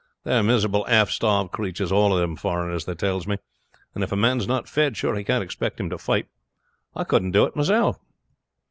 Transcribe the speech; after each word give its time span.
They 0.23 0.35
are 0.35 0.41
miserable, 0.41 0.83
half 0.85 1.11
starved 1.11 1.51
cratures 1.51 1.91
all 1.91 2.15
them 2.15 2.35
foreigners, 2.35 2.85
they 2.85 2.95
tells 2.95 3.27
me; 3.27 3.37
and 3.93 4.03
if 4.03 4.11
a 4.11 4.15
man 4.15 4.39
is 4.39 4.47
not 4.47 4.67
fed, 4.67 4.97
sure 4.97 5.15
you 5.15 5.23
can't 5.23 5.43
expect 5.43 5.79
him 5.79 5.91
to 5.91 5.97
fight. 5.99 6.25
I 6.95 7.03
couldn't 7.03 7.33
do 7.33 7.43
it 7.45 7.55
myself. 7.55 7.99